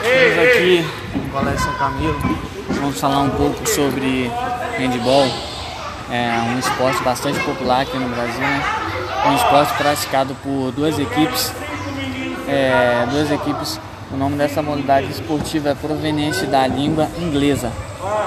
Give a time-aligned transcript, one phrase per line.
[0.00, 0.84] Estamos aqui
[1.16, 2.16] no Colégio São Camilo.
[2.68, 4.30] Vamos falar um pouco sobre
[4.78, 5.26] handball.
[6.08, 8.40] É um esporte bastante popular aqui no Brasil.
[8.40, 8.62] Né?
[9.24, 11.52] É um esporte praticado por duas equipes.
[12.48, 13.80] É, duas equipes.
[14.12, 17.72] O nome dessa modalidade esportiva é proveniente da língua inglesa.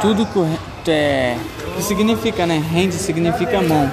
[0.02, 1.38] Tudo que, é,
[1.78, 2.62] que significa, né?
[2.76, 3.90] Hand significa mão.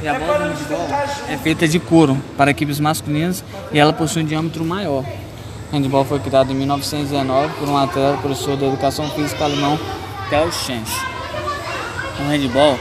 [0.00, 0.88] E a bola de handball
[1.28, 5.04] é feita de couro para equipes masculinas e ela possui um diâmetro maior.
[5.72, 9.78] Handball foi criado em 1919 por um atleta professor de educação física alemão
[10.30, 10.90] Karl Schenz.
[12.20, 12.78] O handball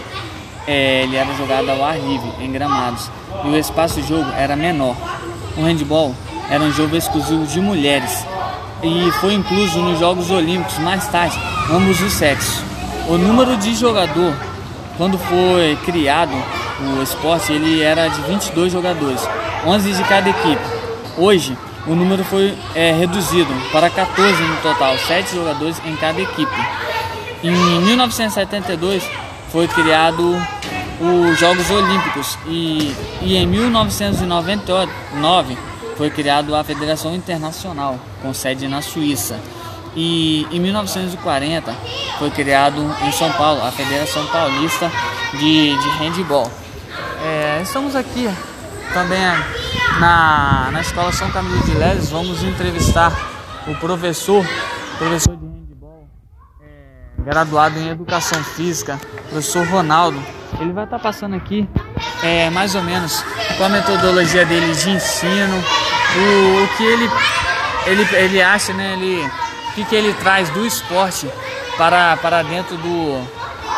[0.68, 3.10] é, ele era jogado ao ar livre, em gramados,
[3.44, 4.96] e o espaço de jogo era menor.
[5.58, 6.16] O handball
[6.50, 8.26] era um jogo exclusivo de mulheres
[8.84, 11.38] e foi incluso nos Jogos Olímpicos mais tarde,
[11.72, 12.62] ambos os sexos.
[13.08, 14.34] O número de jogador,
[14.98, 16.34] quando foi criado
[16.98, 19.28] o esporte, ele era de 22 jogadores,
[19.66, 20.62] 11 de cada equipe.
[21.18, 21.58] Hoje,
[21.88, 26.52] o número foi é, reduzido para 14 no total, 7 jogadores em cada equipe.
[27.44, 27.52] Em
[27.82, 29.08] 1972
[29.52, 30.36] foi criado
[31.00, 35.56] os Jogos Olímpicos e, e em 1999
[35.98, 39.40] foi criado a Federação Internacional, com sede na Suíça.
[39.96, 41.74] E em 1940
[42.20, 44.92] foi criado em São Paulo a Federação Paulista
[45.34, 46.52] de, de Handball.
[47.24, 48.30] É, estamos aqui
[48.94, 49.20] também
[50.00, 53.12] na, na Escola São Camilo de Leles, vamos entrevistar
[53.68, 54.46] o professor,
[54.98, 56.08] professor de handball,
[56.62, 60.22] é, graduado em Educação Física, professor Ronaldo.
[60.60, 61.68] Ele vai estar passando aqui
[62.24, 63.24] é, mais ou menos
[63.58, 65.64] com a metodologia dele de ensino,
[66.18, 67.10] o, o que ele,
[67.86, 69.26] ele, ele acha, né, ele,
[69.70, 71.30] o que, que ele traz do esporte
[71.78, 73.22] para, para dentro do,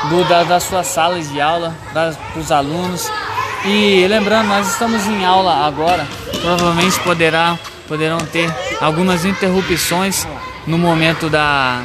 [0.09, 3.09] do da, das suas salas de aula, para os alunos.
[3.65, 6.07] E lembrando, nós estamos em aula agora,
[6.41, 10.27] provavelmente poderá, poderão ter algumas interrupções
[10.65, 11.81] no momento da,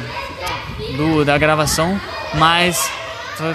[0.95, 1.99] do, da gravação,
[2.35, 2.89] mas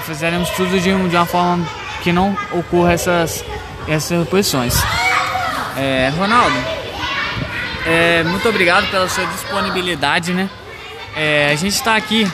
[0.05, 1.67] fizeremos tudo de, de uma forma
[2.03, 3.45] que não ocorra essas,
[3.87, 4.75] essas interrupções.
[5.77, 6.57] É, Ronaldo,
[7.87, 10.51] é, muito obrigado pela sua disponibilidade, né?
[11.17, 12.31] É, a gente está aqui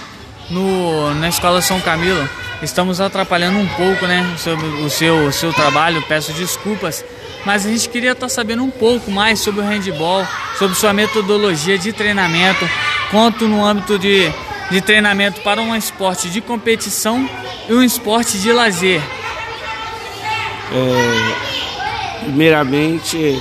[0.50, 2.28] no, na Escola São Camilo
[2.64, 7.04] estamos atrapalhando um pouco, né, sobre o seu, o seu trabalho, peço desculpas,
[7.44, 10.26] mas a gente queria estar sabendo um pouco mais sobre o handball,
[10.58, 12.68] sobre sua metodologia de treinamento,
[13.10, 14.32] quanto no âmbito de,
[14.70, 17.28] de treinamento para um esporte de competição
[17.68, 19.02] e um esporte de lazer.
[20.72, 23.40] É, primeiramente,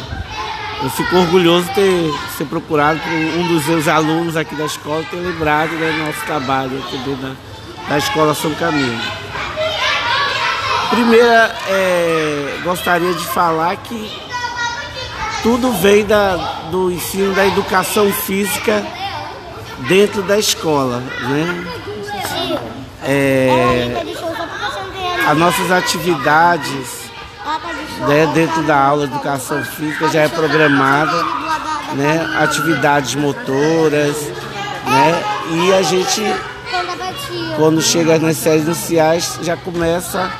[0.84, 5.04] eu fico orgulhoso de ter ser procurado por um dos seus alunos aqui da escola
[5.10, 7.53] ter lembrado do né, nosso trabalho aqui dentro da
[7.88, 9.02] da Escola São Camilo.
[10.90, 14.12] Primeira, é, gostaria de falar que
[15.42, 16.36] tudo vem da,
[16.72, 18.84] do ensino da educação física
[19.88, 21.66] dentro da escola, né?
[23.06, 24.04] É,
[25.28, 27.04] as nossas atividades
[28.08, 31.24] né, dentro da aula de educação física já é programada,
[31.94, 32.38] né?
[32.40, 34.16] Atividades motoras,
[34.86, 35.24] né?
[35.52, 36.22] E a gente
[37.56, 40.32] quando chega nas séries iniciais, já começa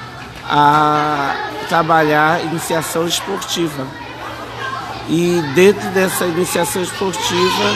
[0.46, 3.88] a trabalhar iniciação esportiva.
[5.10, 7.76] E dentro dessa iniciação esportiva,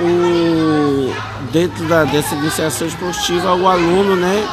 [0.00, 1.14] o,
[1.52, 4.48] dentro da, dessa iniciação esportiva, o aluno, né,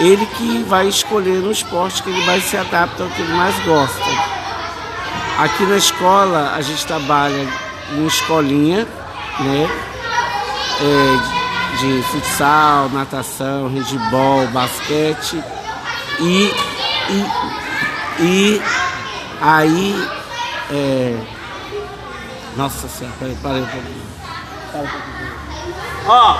[0.00, 3.58] ele que vai escolher no esporte que ele vai se adaptar ao que ele mais
[3.64, 4.04] gosta.
[5.38, 7.48] Aqui na escola a gente trabalha
[7.92, 8.86] em escolinha,
[9.40, 9.68] né?
[10.80, 11.41] É,
[11.78, 15.42] de futsal, natação, handball, basquete
[16.20, 16.50] e,
[17.10, 18.62] e, e
[19.40, 20.08] aí
[20.70, 21.18] é,
[22.56, 24.12] nossa senhora, peraí, um pouquinho.
[26.06, 26.38] Ó,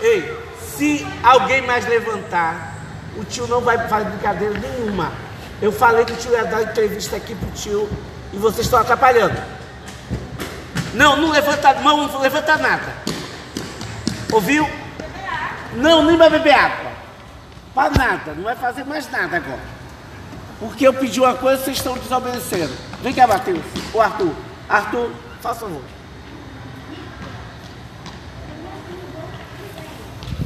[0.00, 0.38] ei,
[0.76, 2.74] se alguém mais levantar,
[3.16, 5.12] o tio não vai fazer brincadeira nenhuma.
[5.62, 7.88] Eu falei que o tio ia dar entrevista aqui pro tio
[8.32, 9.40] e vocês estão atrapalhando.
[10.92, 13.03] Não, não levanta a mão, não levanta nada.
[14.34, 14.68] Ouviu?
[15.76, 16.90] Não, nem vai beber água.
[17.72, 19.62] Para nada, não vai fazer mais nada agora.
[20.58, 22.72] Porque eu pedi uma coisa, vocês estão desobedecendo.
[23.00, 23.62] Vem cá, Matheus.
[23.92, 24.32] O Arthur.
[24.68, 25.82] Arthur, faça favor.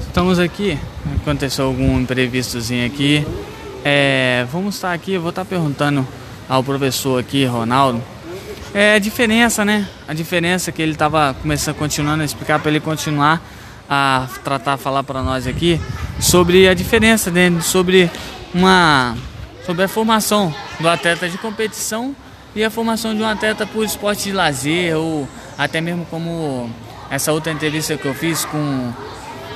[0.02, 0.78] Estamos aqui.
[1.22, 3.26] Aconteceu algum imprevistozinho aqui.
[3.82, 6.06] É, vamos estar aqui, eu vou estar perguntando
[6.46, 8.02] ao professor aqui, Ronaldo,
[8.74, 9.88] é a diferença, né?
[10.06, 13.40] A diferença que ele estava começando, continuando a explicar para ele continuar
[13.88, 15.80] a tratar, falar para nós aqui
[16.20, 18.10] sobre a diferença dele, sobre
[18.54, 19.16] uma
[19.64, 22.16] sobre a formação do atleta de competição
[22.54, 26.70] e a formação de um atleta por esporte de lazer ou até mesmo como
[27.10, 28.92] essa outra entrevista que eu fiz com,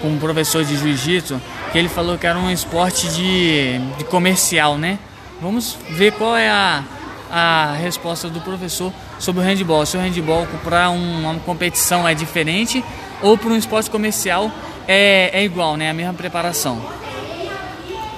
[0.00, 1.40] com um professor de jiu-jitsu,
[1.70, 4.99] que ele falou que era um esporte de, de comercial, né?
[5.40, 6.84] Vamos ver qual é a,
[7.31, 9.84] a resposta do professor sobre o handball.
[9.87, 12.84] Se o handball para uma competição é diferente
[13.22, 14.50] ou para um esporte comercial
[14.86, 15.90] é, é igual, né?
[15.90, 16.82] A mesma preparação.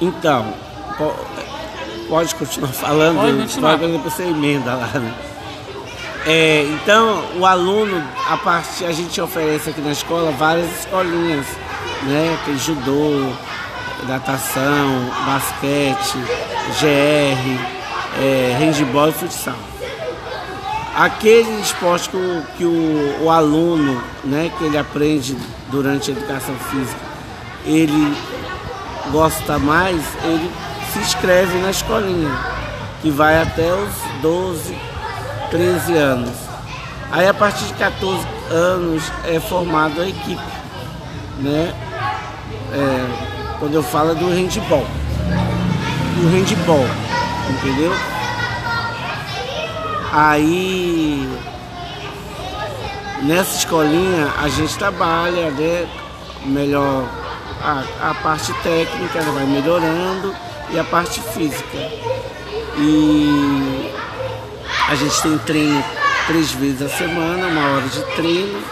[0.01, 0.55] Então,
[2.09, 3.17] pode continuar falando?
[3.21, 3.79] Pode continuar.
[3.79, 5.15] Pode você emenda lá, né?
[6.27, 11.47] É, então, o aluno, a parte a gente oferece aqui na escola várias escolinhas,
[12.05, 12.39] né?
[12.47, 13.31] Tem judô,
[14.09, 16.17] natação, basquete,
[16.81, 19.55] GR, é, handball e futsal.
[20.97, 25.37] Aquele esporte que, o, que o, o aluno, né, que ele aprende
[25.69, 27.01] durante a educação física,
[27.67, 28.17] ele
[29.11, 30.51] gosta mais, ele
[30.93, 32.31] se inscreve na escolinha,
[33.03, 33.91] que vai até os
[34.23, 34.77] 12,
[35.51, 36.31] 13 anos.
[37.11, 40.43] Aí a partir de 14 anos é formado a equipe,
[41.41, 41.75] né?
[42.73, 44.87] É, quando eu falo do handball.
[46.21, 46.87] Do handball,
[47.51, 48.14] entendeu?
[50.17, 51.29] Aí
[53.25, 55.89] nessa escolinha a gente trabalha, né?
[56.47, 57.05] Melhor
[57.61, 60.33] a, a parte técnica, ela vai melhorando
[60.71, 61.79] e a parte física.
[62.79, 63.93] E
[64.89, 65.85] a gente tem treino
[66.29, 68.63] três vezes a semana, uma hora de treino,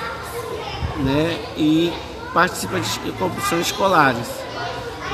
[0.99, 1.41] né?
[1.57, 1.93] E
[2.33, 4.29] participa de competições escolares.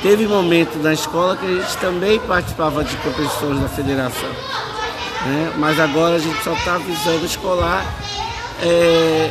[0.03, 4.68] Teve momento na escola que a gente também participava de competições da federação.
[5.25, 5.53] Né?
[5.57, 7.85] Mas agora a gente só está visando escolar
[8.63, 9.31] é,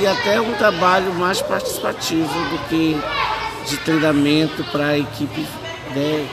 [0.00, 3.00] e até um trabalho mais participativo do que
[3.68, 5.46] de treinamento para a equipe,
[5.94, 6.26] né,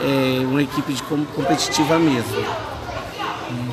[0.00, 2.44] é, uma equipe de competitiva mesmo.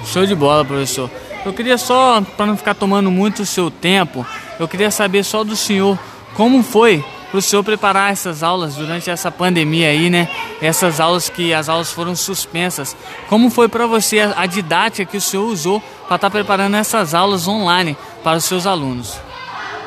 [0.06, 1.10] Show de bola, professor.
[1.46, 4.26] Eu queria só, para não ficar tomando muito o seu tempo,
[4.60, 5.98] eu queria saber só do senhor
[6.34, 7.04] como foi
[7.36, 10.30] para o senhor preparar essas aulas durante essa pandemia aí, né?
[10.62, 12.96] Essas aulas que as aulas foram suspensas.
[13.28, 17.14] Como foi para você a, didática que o senhor usou para estar tá preparando essas
[17.14, 19.18] aulas online para os seus alunos?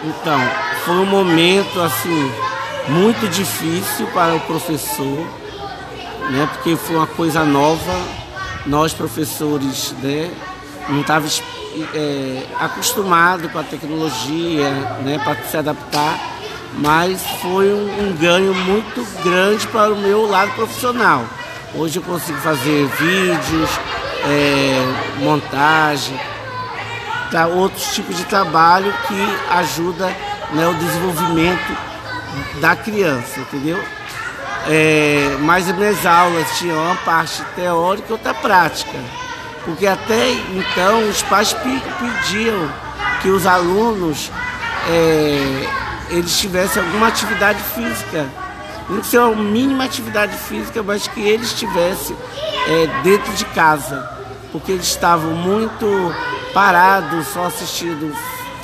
[0.04, 0.38] Então,
[0.84, 2.30] foi um momento assim
[2.88, 5.26] muito difícil para o professor,
[6.30, 6.46] né?
[6.52, 7.98] Porque foi uma coisa nova.
[8.66, 10.30] Nós professores, né?
[10.86, 11.42] Não estávamos
[11.94, 14.68] é, acostumados com a tecnologia,
[15.02, 15.18] né?
[15.24, 16.37] Para se adaptar,
[16.74, 21.24] mas foi um, um ganho muito grande para o meu lado profissional.
[21.74, 23.70] Hoje eu consigo fazer vídeos,
[24.24, 26.18] é, montagem,
[27.30, 30.06] tá, outros tipos de trabalho que ajuda
[30.52, 31.76] né, o desenvolvimento
[32.60, 33.82] da criança, entendeu?
[34.66, 38.98] É, mas as minhas aulas tinham uma parte teórica e outra prática.
[39.64, 42.70] Porque até então os pais pediam
[43.20, 44.30] que os alunos
[44.88, 48.26] é, eles tivessem alguma atividade física.
[48.88, 52.16] Não que seja uma mínima atividade física, mas que eles tivessem
[52.66, 54.16] é, dentro de casa.
[54.50, 55.86] Porque eles estavam muito
[56.54, 58.14] parados, só assistindo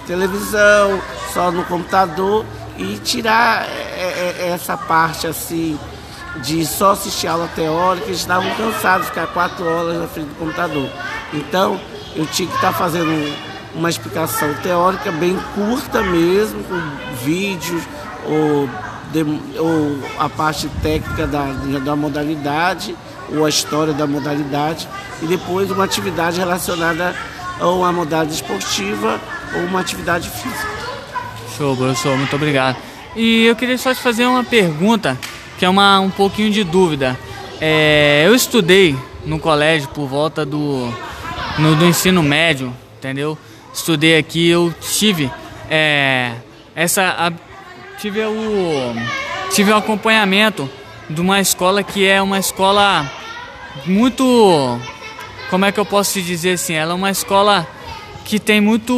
[0.06, 1.00] televisão,
[1.32, 2.44] só no computador
[2.76, 5.78] e tirar é, é, essa parte assim
[6.42, 10.34] de só assistir aula teórica, eles estavam cansados de ficar quatro horas na frente do
[10.34, 10.88] computador.
[11.32, 11.80] Então
[12.16, 16.80] eu tinha que estar fazendo uma explicação teórica bem curta mesmo, com
[17.24, 17.82] vídeos
[18.26, 18.68] ou,
[19.58, 21.46] ou a parte técnica da,
[21.84, 22.96] da modalidade
[23.32, 24.88] ou a história da modalidade
[25.22, 27.14] e depois uma atividade relacionada
[27.60, 29.20] a uma modalidade esportiva
[29.54, 30.68] ou uma atividade física.
[31.56, 32.76] Show, professor, muito obrigado.
[33.14, 35.16] E eu queria só te fazer uma pergunta,
[35.58, 37.16] que é uma, um pouquinho de dúvida.
[37.60, 40.92] É, eu estudei no colégio por volta do,
[41.58, 43.38] no, do ensino médio, entendeu?
[43.74, 45.30] Estudei aqui, eu tive
[45.68, 46.32] é,
[46.74, 47.32] essa a,
[47.98, 48.94] tive o
[49.50, 50.70] tive o acompanhamento
[51.10, 53.10] de uma escola que é uma escola
[53.84, 54.80] muito
[55.50, 57.66] como é que eu posso te dizer assim, ela é uma escola
[58.24, 58.92] que tem muito.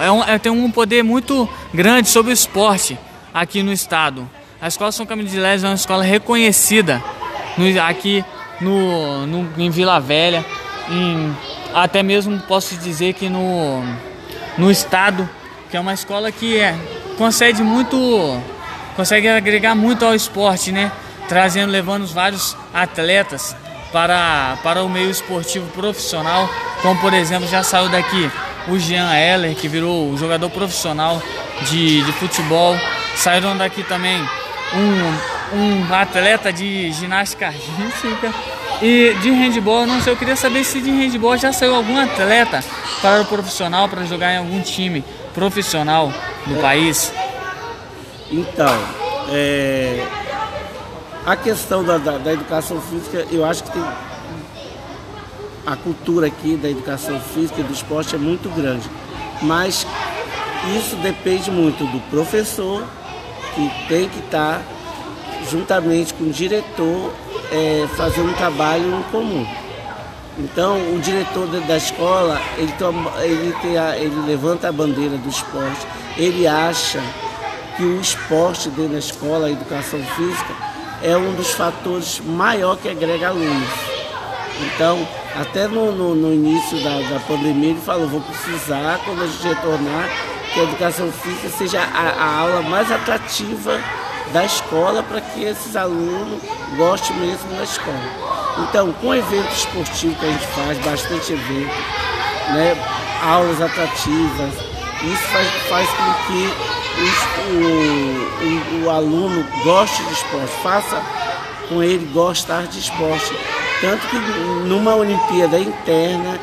[0.00, 2.96] É um, é, tem um poder muito grande sobre o esporte
[3.34, 4.28] aqui no estado.
[4.60, 7.02] A Escola São Camilo de Lés é uma escola reconhecida
[7.58, 8.24] no, aqui
[8.60, 10.44] no, no, em Vila Velha,
[10.88, 11.36] em,
[11.74, 13.82] até mesmo posso dizer que no,
[14.58, 15.28] no estado,
[15.70, 16.74] que é uma escola que é,
[17.16, 18.40] concede muito.
[18.96, 20.92] consegue agregar muito ao esporte, né?
[21.28, 23.56] Trazendo, levando vários atletas
[23.92, 26.48] para, para o meio esportivo profissional,
[26.82, 28.30] como por exemplo já saiu daqui
[28.68, 31.20] o Jean Heller, que virou jogador profissional
[31.68, 32.76] de, de futebol.
[33.16, 34.18] Saíram daqui também
[34.74, 38.32] um, um atleta de ginástica artística
[38.82, 39.86] e de handball.
[39.86, 42.62] Não sei, eu queria saber se de handball já saiu algum atleta
[43.00, 46.12] para o profissional para jogar em algum time profissional
[46.46, 46.60] no é.
[46.60, 47.12] país?
[48.30, 48.74] Então,
[49.30, 50.04] é,
[51.24, 53.84] a questão da, da, da, educação física, eu acho que tem,
[55.64, 58.90] a cultura aqui da educação física e do esporte é muito grande,
[59.42, 59.86] mas
[60.76, 62.84] isso depende muito do professor,
[63.54, 64.62] que tem que estar
[65.50, 67.12] juntamente com o diretor
[67.52, 69.46] é, fazendo um trabalho em comum.
[70.38, 75.86] Então, o diretor da escola, ele, toma, ele, a, ele levanta a bandeira do esporte,
[76.16, 77.02] ele acha
[77.76, 80.54] que o esporte dentro da escola, a educação física,
[81.02, 83.68] é um dos fatores maior que agrega alunos.
[84.60, 85.06] Então,
[85.38, 89.46] até no, no, no início da, da, pandemia, ele falou, vou precisar, quando a gente
[89.46, 90.08] retornar,
[90.52, 93.80] que a educação física seja a, a aula mais atrativa
[94.32, 96.40] da escola para que esses alunos
[96.76, 98.32] gostem mesmo da escola.
[98.58, 101.74] Então, com evento esportivo que a gente faz, bastante evento,
[102.52, 102.76] né,
[103.22, 104.54] aulas atrativas,
[105.02, 106.72] isso faz, faz com que
[107.50, 111.02] o, o, o aluno goste de esporte, faça
[111.68, 113.32] com ele gostar de esporte.
[113.80, 114.16] Tanto que
[114.68, 116.38] numa Olimpíada interna,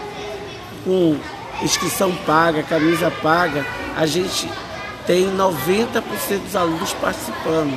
[0.84, 1.18] com
[1.62, 3.66] inscrição paga, camisa paga,
[3.96, 4.50] a gente
[5.10, 6.04] tem 90%
[6.44, 7.76] dos alunos participando.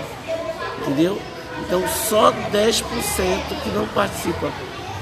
[0.82, 1.18] Entendeu?
[1.60, 2.82] Então só 10%
[3.62, 4.52] que não participa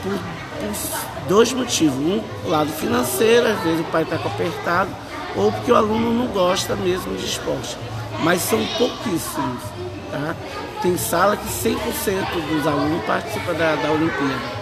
[0.01, 1.99] por, por, dois motivos.
[1.99, 4.91] Um, lado financeiro, às vezes o pai está apertado,
[5.35, 7.77] ou porque o aluno não gosta mesmo de esporte.
[8.23, 9.63] Mas são pouquíssimos.
[10.13, 10.37] Tá?
[10.83, 11.77] Tem sala que 100%
[12.49, 14.61] dos alunos participam da, da Olimpíada.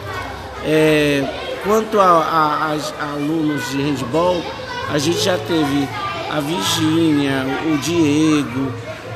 [0.65, 1.23] É,
[1.65, 4.43] quanto a, a, a, alunos de handball,
[4.91, 5.87] a gente já teve
[6.31, 8.73] a Virgínia, o Diego,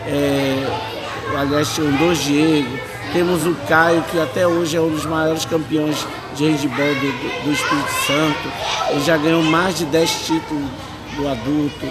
[0.07, 0.67] é,
[1.39, 2.79] aliás tinham dois Diego,
[3.13, 7.53] temos o Caio, que até hoje é um dos maiores campeões de handball do, do
[7.53, 8.53] Espírito Santo.
[8.91, 10.65] Ele já ganhou mais de 10 títulos
[11.17, 11.87] do adulto.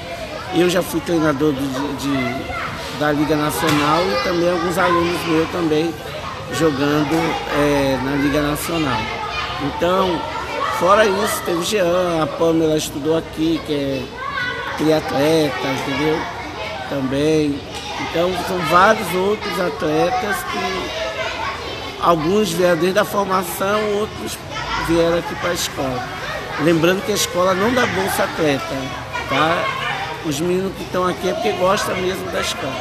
[0.56, 5.94] Eu já fui treinador de, da Liga Nacional e também alguns alunos meus também
[6.54, 7.13] jogando
[7.56, 9.00] é, na Liga Nacional.
[9.63, 10.20] Então,
[10.80, 14.04] fora isso, teve Jean, a Pamela estudou aqui, que é
[14.81, 16.19] triatleta, entendeu?
[16.89, 17.59] Também.
[18.09, 24.38] Então são vários outros atletas que alguns vieram desde a formação, outros
[24.88, 26.09] vieram aqui para a escola.
[26.61, 28.75] Lembrando que a escola não dá bolsa atleta,
[29.29, 29.63] tá?
[30.25, 32.73] Os meninos que estão aqui é porque gostam mesmo da escola.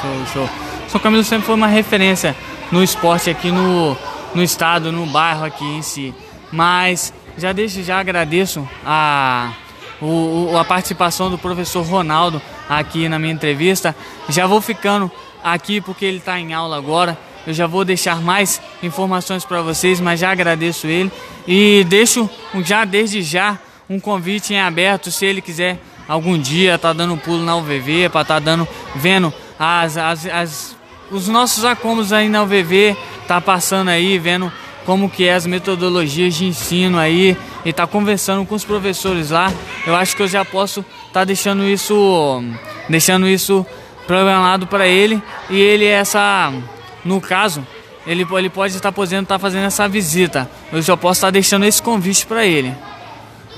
[0.00, 0.50] Show, show.
[0.88, 2.34] São Camilo sempre foi uma referência
[2.70, 3.96] no esporte aqui no,
[4.34, 6.14] no estado, no bairro aqui em si.
[6.52, 9.52] Mas já deixo, já agradeço a,
[10.04, 13.94] o, a participação do professor Ronaldo aqui na minha entrevista.
[14.28, 15.10] Já vou ficando
[15.42, 17.18] aqui porque ele está em aula agora.
[17.46, 21.12] Eu já vou deixar mais informações para vocês, mas já agradeço ele
[21.46, 22.28] e deixo
[22.62, 23.58] já desde já
[23.88, 28.08] um convite em aberto se ele quiser algum dia tá dando um pulo na UVV
[28.08, 30.76] para estar tá dando vendo as, as, as
[31.10, 32.96] os nossos acômodos aí na UVV,
[33.28, 34.50] tá passando aí vendo
[34.84, 39.52] como que é as metodologias de ensino aí e tá conversando com os professores lá.
[39.86, 42.42] Eu acho que eu já posso estar tá deixando isso
[42.88, 43.66] deixando isso
[44.06, 46.52] programado para ele e ele essa
[47.04, 47.66] no caso
[48.06, 50.48] ele, ele pode estar podendo estar tá fazendo essa visita.
[50.70, 52.74] Eu já posso estar tá deixando esse convite para ele.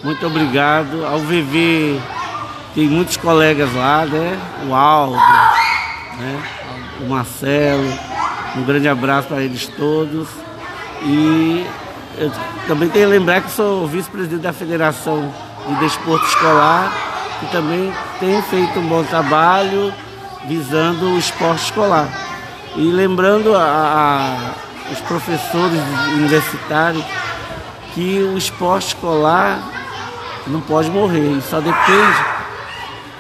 [0.05, 1.05] Muito obrigado.
[1.05, 2.01] Ao VV
[2.75, 4.39] tem muitos colegas lá, né?
[4.69, 6.43] O Aldo, né?
[7.01, 7.93] o Marcelo.
[8.57, 10.29] Um grande abraço para eles todos.
[11.03, 11.67] E
[12.19, 12.31] eu
[12.67, 15.33] também tenho que lembrar que sou vice-presidente da Federação
[15.69, 16.93] de Desporto Escolar,
[17.41, 19.93] que também tem feito um bom trabalho
[20.47, 22.09] visando o esporte escolar.
[22.75, 25.81] E lembrando a, a, os professores
[26.15, 27.05] universitários
[27.95, 29.61] que o esporte escolar
[30.47, 32.37] não pode morrer, só depende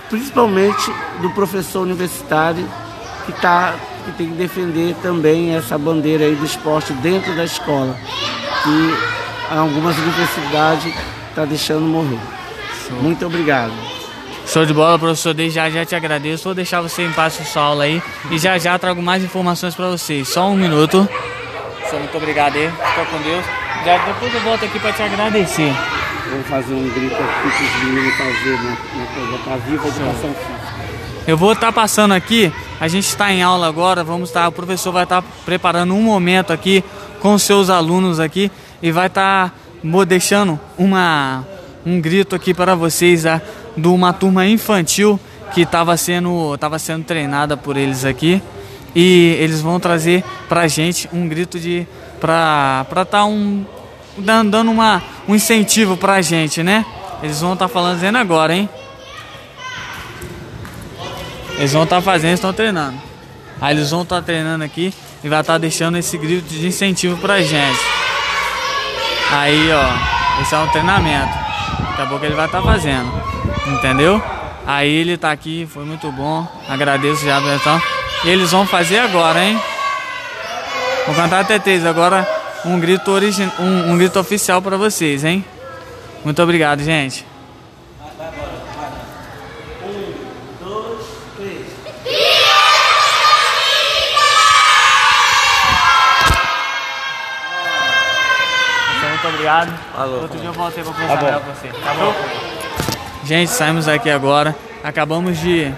[0.08, 2.66] principalmente do professor universitário
[3.24, 3.74] que tá,
[4.04, 7.96] que tem que defender também essa bandeira aí do esporte dentro da escola,
[8.66, 12.18] que algumas universidades estão tá deixando morrer.
[12.86, 12.96] Show.
[13.00, 13.72] Muito obrigado.
[14.46, 15.32] Show de bola, professor.
[15.32, 16.44] Desde já já te agradeço.
[16.44, 19.74] Vou deixar você em paz com sua aula aí e já já trago mais informações
[19.74, 20.28] para vocês.
[20.28, 21.08] Só um minuto.
[21.76, 22.70] Professor, muito obrigado aí.
[22.70, 23.44] Fica com Deus.
[23.84, 25.72] Já depois eu volto aqui para te agradecer.
[26.30, 28.76] Vou fazer um grito aqui para os meninos fazer, né?
[29.44, 30.66] Para viva a educação física.
[31.26, 34.48] Eu vou estar tá passando aqui, a gente está em aula agora, vamos estar, tá,
[34.48, 36.84] o professor vai estar tá preparando um momento aqui
[37.20, 38.50] com seus alunos aqui
[38.82, 41.44] e vai estar tá deixando uma,
[41.84, 43.40] um grito aqui para vocês tá,
[43.76, 45.18] de uma turma infantil
[45.52, 48.42] que estava sendo, tava sendo treinada por eles aqui
[48.94, 51.86] e eles vão trazer para a gente um grito de
[52.20, 53.64] para estar tá um
[54.18, 56.84] dando uma, um incentivo para a gente, né?
[57.22, 58.68] Eles vão estar tá falando agora, hein?
[61.58, 62.98] Eles vão estar tá fazendo, estão treinando.
[63.60, 64.92] Aí eles vão estar tá treinando aqui
[65.26, 67.80] e vai estar tá deixando esse grito de incentivo pra gente.
[69.32, 71.34] Aí, ó, esse é um treinamento.
[71.88, 73.10] Daqui a pouco ele vai estar tá fazendo.
[73.66, 74.22] Entendeu?
[74.64, 76.46] Aí ele tá aqui, foi muito bom.
[76.68, 77.82] Agradeço já, Betão.
[78.24, 79.60] E eles vão fazer agora, hein?
[81.06, 81.84] Vou cantar até três.
[81.84, 82.24] Agora
[82.64, 83.50] um grito, origin...
[83.58, 85.44] um, um grito oficial para vocês, hein?
[86.24, 87.26] Muito obrigado, gente.
[99.56, 99.78] Obrigado.
[99.94, 100.22] Falou.
[100.22, 101.68] Outro dia eu voltei pra conversar tá com você.
[101.68, 102.14] Tá bom?
[103.24, 104.54] Gente, saímos aqui agora.
[104.84, 105.72] Acabamos de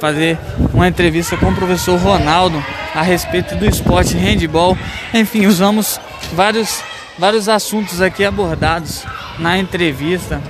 [0.00, 0.38] fazer
[0.72, 2.62] uma entrevista com o professor Ronaldo
[2.94, 4.76] a respeito do esporte handball.
[5.12, 6.00] Enfim, usamos
[6.32, 6.82] vários,
[7.18, 9.04] vários assuntos aqui abordados
[9.38, 10.40] na entrevista.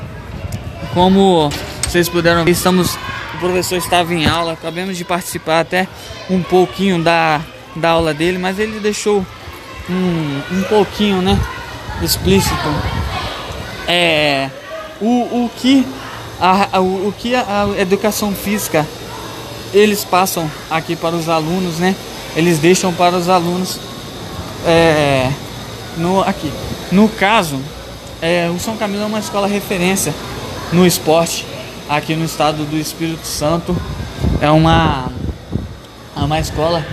[0.93, 1.50] Como
[1.83, 2.97] vocês puderam ver, estamos,
[3.35, 5.88] o professor estava em aula, acabamos de participar até
[6.28, 7.40] um pouquinho da,
[7.75, 9.25] da aula dele, mas ele deixou
[9.88, 11.38] um, um pouquinho, né,
[12.04, 12.68] explícito
[13.88, 14.50] é,
[15.00, 15.87] o, o que
[16.40, 17.44] a, o, o que a,
[17.76, 18.87] a educação física
[19.73, 21.96] eles passam aqui para os alunos, né?
[22.37, 23.80] Eles deixam para os alunos
[24.64, 25.30] é,
[25.96, 26.52] no aqui.
[26.92, 27.61] No caso,
[28.23, 30.14] é, o São Camilo é uma escola referência
[30.73, 31.46] no esporte
[31.88, 33.76] aqui no estado do Espírito Santo.
[34.40, 35.11] É uma
[36.16, 36.84] é uma escola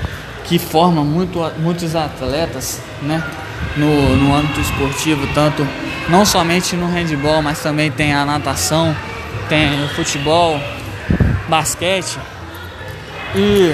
[0.46, 3.24] que forma muito, muitos atletas, né?
[3.78, 5.66] No, no âmbito esportivo, tanto
[6.10, 8.94] não somente no handball, mas também tem a natação,
[9.48, 10.60] tem o futebol,
[11.48, 12.20] basquete,
[13.34, 13.74] e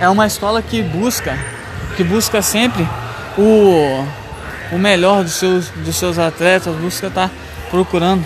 [0.00, 1.38] é uma escola que busca,
[1.96, 2.88] que busca sempre
[3.36, 4.06] o,
[4.72, 7.34] o melhor dos seus, dos seus atletas, busca estar tá
[7.70, 8.24] procurando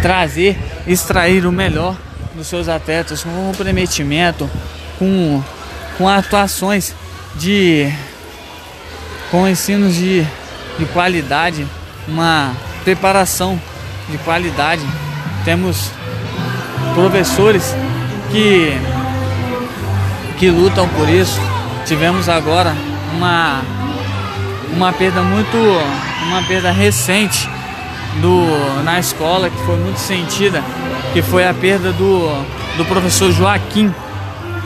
[0.00, 1.96] trazer, extrair o melhor
[2.34, 4.48] dos seus atletas com comprometimento,
[4.98, 5.42] com,
[5.96, 6.94] com atuações
[7.34, 7.92] de
[9.30, 10.26] com ensinos de,
[10.78, 11.66] de qualidade,
[12.06, 12.52] uma
[12.84, 13.60] preparação
[14.08, 14.82] de qualidade.
[15.44, 15.90] Temos
[16.94, 17.74] professores
[18.30, 18.76] que
[20.38, 21.40] que lutam por isso.
[21.84, 22.74] Tivemos agora
[23.16, 23.60] uma
[24.74, 25.56] uma perda muito
[26.26, 27.48] uma perda recente
[28.20, 30.62] do na escola que foi muito sentida,
[31.12, 32.28] que foi a perda do
[32.76, 33.92] do professor Joaquim.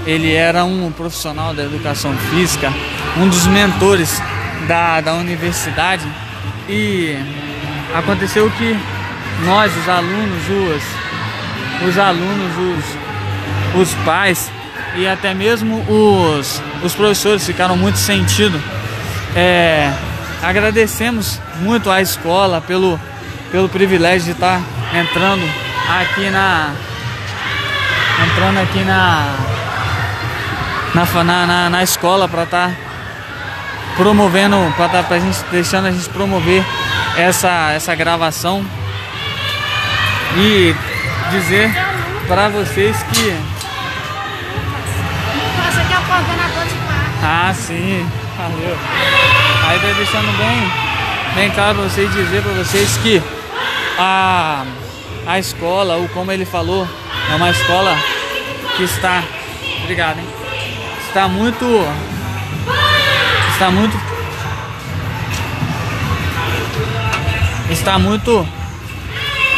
[0.05, 2.73] Ele era um profissional da educação física,
[3.17, 4.21] um dos mentores
[4.67, 6.05] da, da universidade
[6.69, 7.17] e
[7.95, 8.79] aconteceu que
[9.45, 12.53] nós, os alunos, os, os alunos,
[13.75, 14.51] os, os pais,
[14.95, 18.61] e até mesmo os, os professores ficaram muito sentidos.
[19.35, 19.93] É,
[20.43, 23.01] agradecemos muito à escola pelo,
[23.51, 24.61] pelo privilégio de estar
[24.93, 25.43] entrando
[25.89, 26.75] aqui na
[28.25, 29.35] entrando aqui na
[30.95, 32.71] na, na, na escola para estar
[33.97, 36.65] promovendo para pra gente deixando a gente promover
[37.17, 38.65] essa essa gravação
[40.37, 40.75] e
[41.31, 41.71] dizer
[42.27, 43.53] para vocês que
[46.13, 47.19] coordenador de parque.
[47.23, 48.07] Ah, sim.
[48.37, 48.77] Valeu.
[49.67, 50.73] Aí tá deixando bem,
[51.35, 53.23] bem claro pra vocês dizer para vocês que
[53.99, 54.65] a,
[55.27, 56.87] a escola, ou como ele falou,
[57.31, 57.97] é uma escola
[58.77, 59.23] que está.
[59.83, 60.27] Obrigado, hein?
[61.09, 61.67] Está muito.
[63.53, 63.97] Está muito.
[67.71, 68.49] Está muito.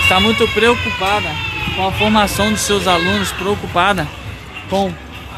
[0.03, 1.29] Está muito preocupada
[1.75, 4.07] com a formação dos seus alunos, preocupada
[4.69, 4.93] com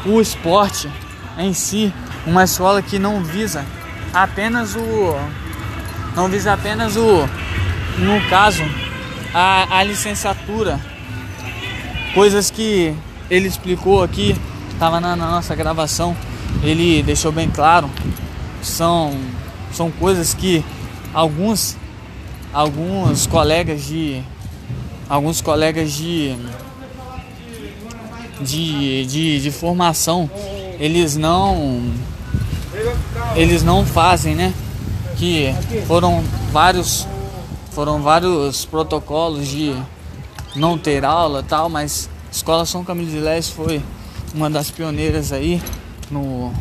[0.05, 0.89] o esporte
[1.37, 1.93] em si,
[2.25, 3.65] uma escola que não visa
[4.13, 5.15] apenas o
[6.15, 7.27] não visa apenas o
[7.97, 8.63] no caso
[9.33, 10.79] a, a licenciatura
[12.13, 12.95] coisas que
[13.29, 14.35] ele explicou aqui
[14.71, 16.15] estava na, na nossa gravação
[16.63, 17.89] ele deixou bem claro
[18.67, 19.17] são
[19.71, 20.63] são coisas que
[21.13, 21.75] alguns
[22.53, 24.21] alguns colegas de
[25.09, 26.35] alguns colegas de
[28.41, 30.29] de, de, de formação
[30.79, 31.81] eles não
[33.35, 34.53] eles não fazem, né?
[35.17, 35.53] Que
[35.87, 37.07] foram vários
[37.71, 39.75] foram vários protocolos de
[40.55, 43.81] não ter aula tal, mas Escola São Camilo de Leste foi
[44.33, 45.61] uma das pioneiras aí
[46.09, 46.51] no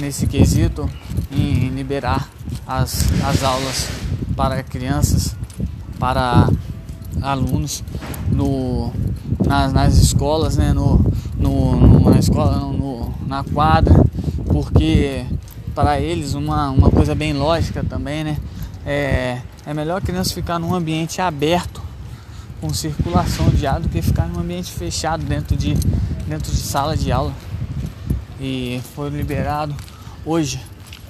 [0.00, 0.88] nesse quesito
[1.30, 2.28] em liberar
[2.66, 3.88] as, as aulas
[4.34, 5.36] para crianças,
[5.98, 6.48] para
[7.20, 7.84] alunos
[8.32, 8.92] no,
[9.46, 11.04] nas, nas escolas, né, no,
[11.36, 13.94] no, na escola, no, na quadra,
[14.46, 15.26] porque
[15.74, 18.38] para eles uma, uma coisa bem lógica também, né?
[18.84, 21.82] É, é melhor a criança ficar num ambiente aberto
[22.60, 25.74] com circulação de ar do que ficar num ambiente fechado dentro de,
[26.26, 27.32] dentro de sala de aula
[28.40, 29.74] e foi liberado
[30.24, 30.60] hoje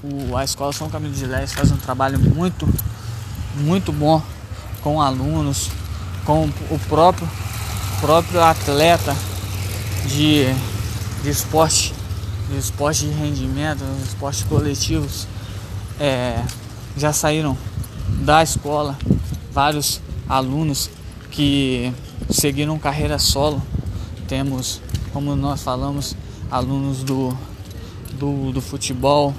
[0.02, 2.68] o, a escola São Camilo de Lés faz um trabalho muito
[3.56, 4.22] muito bom
[4.82, 5.70] com alunos
[6.24, 7.28] com o próprio
[8.00, 9.14] próprio atleta
[10.06, 10.44] de,
[11.22, 11.94] de esporte
[12.48, 15.26] de esporte de rendimento esportes coletivos
[15.98, 16.42] é,
[16.96, 17.56] já saíram
[18.22, 18.98] da escola
[19.52, 20.90] vários alunos
[21.30, 21.92] que
[22.30, 23.62] seguiram carreira solo.
[24.28, 24.80] Temos,
[25.12, 26.16] como nós falamos,
[26.50, 27.36] alunos do,
[28.18, 29.34] do, do futebol,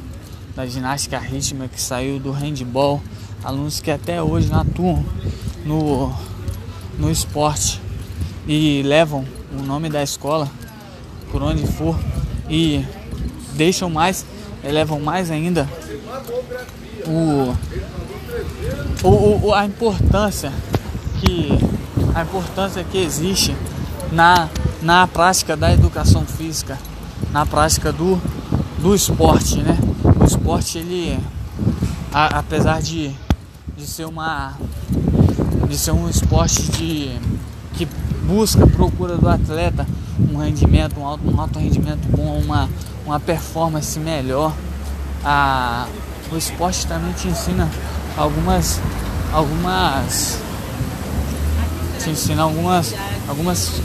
[0.55, 3.01] da ginástica rítmica que saiu do handball,
[3.43, 5.03] alunos que até hoje atuam
[5.65, 6.13] no,
[6.97, 7.81] no esporte
[8.47, 10.49] e levam o nome da escola
[11.31, 11.97] por onde for
[12.49, 12.85] e
[13.53, 14.25] deixam mais,
[14.63, 15.67] elevam mais ainda
[17.07, 17.55] o,
[19.07, 20.51] o, o a importância
[21.19, 21.57] que
[22.13, 23.55] a importância que existe
[24.11, 24.49] na,
[24.81, 26.77] na prática da educação física,
[27.31, 28.21] na prática do,
[28.79, 29.77] do esporte, né?
[30.19, 31.19] O esporte ele
[32.13, 33.11] a, apesar de,
[33.77, 34.53] de ser uma
[35.67, 37.11] de ser um esporte de
[37.73, 37.87] que
[38.27, 39.87] busca procura do atleta
[40.31, 42.69] um rendimento, um alto, um alto rendimento bom, uma,
[43.05, 44.53] uma performance melhor.
[45.23, 45.87] A,
[46.31, 47.69] o esporte também te ensina
[48.17, 48.79] algumas
[49.31, 50.39] algumas
[52.01, 52.95] te ensina algumas,
[53.27, 53.81] algumas,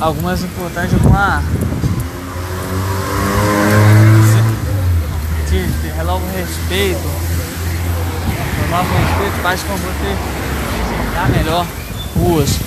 [0.00, 1.42] algumas importantes, alguma.
[5.96, 7.00] Releva o respeito,
[8.60, 10.16] renova o respeito, faz com você
[10.82, 11.66] enxergar melhor.
[12.16, 12.58] Os,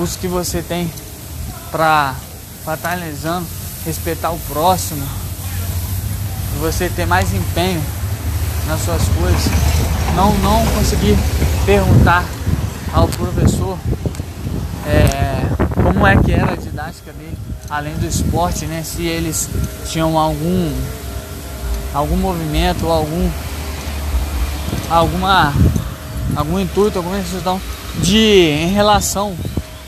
[0.00, 0.90] os que você tem
[1.70, 2.14] para
[2.74, 3.46] estar realizando,
[3.84, 5.06] respeitar o próximo,
[6.58, 7.82] você ter mais empenho
[8.66, 9.42] nas suas coisas,
[10.14, 11.16] não, não conseguir
[11.64, 12.24] perguntar
[12.92, 13.78] ao professor
[14.86, 17.36] é, como é que era a didática dele,
[17.68, 18.82] além do esporte, né?
[18.82, 19.48] Se eles
[19.86, 20.72] tinham algum
[21.96, 23.30] algum movimento algum
[24.90, 25.52] alguma
[26.36, 27.60] algum intuito, alguma decisão
[28.02, 29.34] de em relação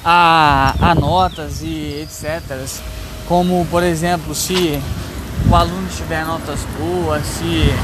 [0.05, 2.43] a, a notas e etc.
[3.27, 4.81] Como por exemplo, se
[5.51, 7.75] o aluno tiver notas boas, se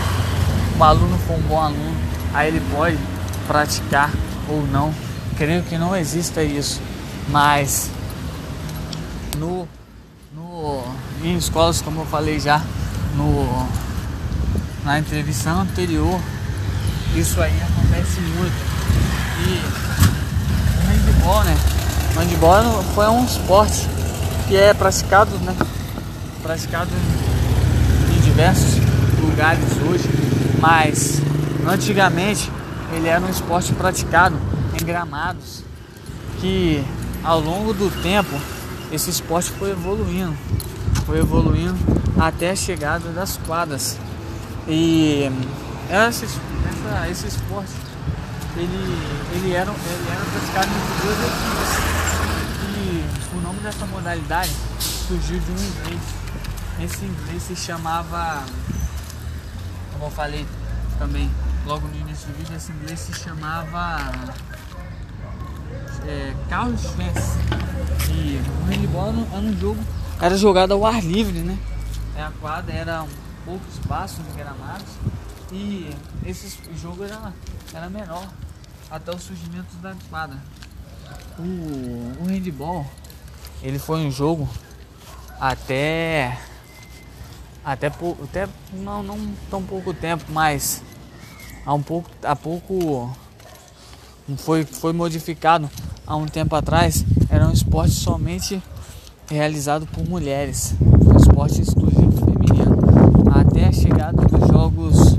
[0.78, 1.96] o aluno for um bom aluno,
[2.32, 2.98] aí ele pode
[3.46, 4.10] praticar
[4.48, 4.92] ou não
[5.36, 6.80] creio que não exista isso,
[7.28, 7.90] mas
[9.36, 9.68] no,
[10.34, 10.82] no
[11.22, 12.62] em escolas como eu falei já
[13.16, 13.83] no
[14.84, 16.20] na entrevista anterior
[17.16, 18.74] isso aí acontece muito.
[19.46, 19.62] E
[20.82, 21.56] o handball né?
[22.14, 23.88] O handball foi um esporte
[24.48, 25.54] que é praticado né?
[26.42, 26.90] Praticado
[28.14, 28.74] em diversos
[29.20, 30.24] lugares hoje
[30.64, 31.20] mas
[31.66, 32.50] antigamente
[32.94, 34.34] ele era um esporte praticado
[34.80, 35.62] em gramados,
[36.40, 36.82] que
[37.22, 38.34] ao longo do tempo
[38.90, 40.34] esse esporte foi evoluindo,
[41.04, 41.76] foi evoluindo
[42.18, 43.98] até a chegada das quadras.
[44.66, 45.30] E
[45.90, 47.72] essa, essa, esse esporte
[48.56, 48.98] ele,
[49.34, 51.94] ele, era, ele era praticado entre duas equipes.
[52.76, 56.00] E o nome dessa modalidade surgiu de um inglês.
[56.80, 58.44] Esse inglês se chamava,
[59.92, 60.46] como eu falei
[60.98, 61.30] também
[61.66, 64.12] logo no início do vídeo, esse inglês se chamava
[66.06, 67.38] é, Carlos Fence.
[68.10, 69.84] E o handball era um jogo,
[70.20, 71.58] era jogado ao ar livre, né?
[72.16, 74.88] É, a quadra era um pouco espaço nos gramados
[75.52, 75.90] e
[76.24, 77.32] esse jogo era,
[77.72, 78.26] era menor
[78.90, 80.38] até o surgimento da quadra.
[81.38, 82.86] O, o handball
[83.62, 84.48] ele foi um jogo
[85.40, 86.38] até
[87.64, 90.82] até, até não, não tão pouco tempo, mas
[91.64, 93.14] há um pouco há pouco
[94.38, 95.70] foi, foi modificado
[96.06, 98.62] há um tempo atrás, era um esporte somente
[99.28, 102.03] realizado por mulheres, um esporte exclusivo
[103.74, 105.14] chegada dos Jogos,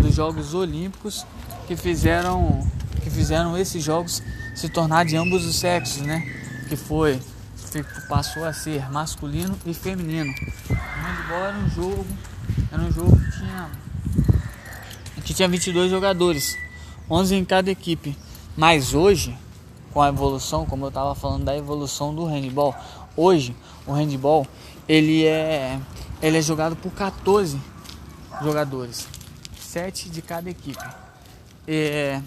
[0.00, 1.26] dos Jogos Olímpicos
[1.66, 2.66] que fizeram,
[3.02, 4.22] que fizeram esses jogos
[4.54, 6.20] se tornar de ambos os sexos, né?
[6.68, 7.20] Que foi
[8.08, 10.32] passou a ser masculino e feminino.
[10.70, 12.06] O handball era um jogo,
[12.72, 13.70] era um jogo que tinha
[15.22, 16.56] que tinha 22 jogadores,
[17.10, 18.16] 11 em cada equipe.
[18.56, 19.36] Mas hoje,
[19.92, 22.74] com a evolução, como eu estava falando da evolução do handball,
[23.14, 23.54] hoje
[23.86, 24.46] o handball
[24.88, 25.78] ele é
[26.22, 27.60] ele é jogado por 14
[28.42, 29.06] jogadores,
[29.58, 30.82] 7 de cada equipe.
[31.66, 32.20] É,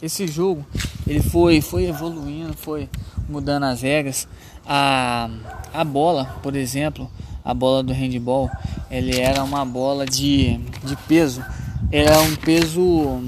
[0.00, 0.64] esse jogo
[1.06, 2.88] ele foi foi evoluindo, foi
[3.28, 4.28] mudando as regras.
[4.66, 5.28] A,
[5.72, 7.10] a bola, por exemplo,
[7.44, 8.50] a bola do handball,
[8.90, 11.44] ele era uma bola de, de peso,
[11.90, 13.20] era um peso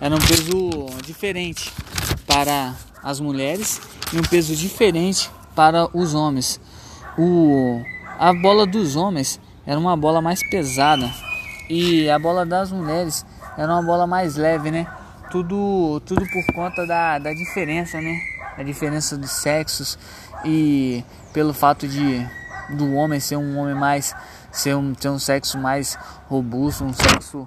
[0.00, 1.72] era um peso diferente
[2.26, 3.80] para as mulheres
[4.12, 6.60] e um peso diferente para os homens.
[7.18, 7.80] O,
[8.18, 11.10] a bola dos homens era uma bola mais pesada
[11.68, 13.24] e a bola das mulheres
[13.56, 14.86] era uma bola mais leve, né?
[15.30, 18.20] Tudo, tudo por conta da, da diferença, né?
[18.56, 19.98] A diferença dos sexos
[20.44, 22.26] e pelo fato de
[22.70, 24.14] do homem ser um homem mais
[24.50, 25.98] ser um, ter um sexo mais
[26.28, 27.46] robusto, um sexo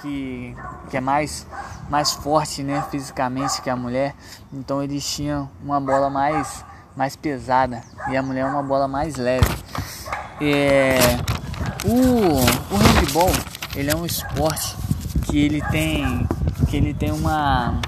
[0.00, 0.56] que,
[0.88, 1.46] que é mais,
[1.90, 4.14] mais forte né, fisicamente que a mulher.
[4.52, 6.64] Então eles tinham uma bola mais,
[6.96, 9.48] mais pesada e a mulher uma bola mais leve.
[10.40, 10.98] É,
[11.84, 13.30] o, o handball
[13.78, 14.76] ele é um esporte
[15.22, 16.26] que ele tem
[16.68, 17.80] que ele tem uma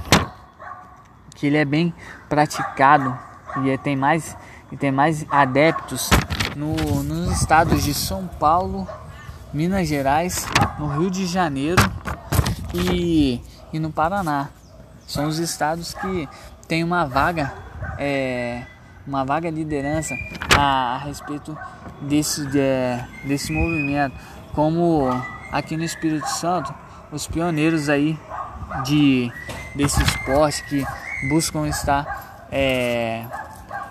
[1.35, 1.93] que ele é bem
[2.29, 3.19] praticado
[3.65, 4.37] e tem mais
[4.71, 6.09] e tem mais adeptos
[6.55, 8.87] no, nos estados de São Paulo,
[9.53, 10.47] Minas Gerais,
[10.79, 11.83] no Rio de Janeiro
[12.73, 14.49] e, e no Paraná.
[15.09, 16.29] São os estados que
[16.69, 17.53] têm uma vaga,
[17.99, 18.65] é,
[19.05, 20.15] uma vaga liderança
[20.57, 21.59] a, a respeito
[22.03, 22.61] desse, de,
[23.27, 24.15] desse movimento.
[24.55, 25.11] Como
[25.51, 26.75] aqui no Espírito Santo,
[27.13, 28.19] os pioneiros aí
[28.85, 29.33] de,
[29.75, 30.85] desse esporte que
[31.29, 33.25] buscam estar é,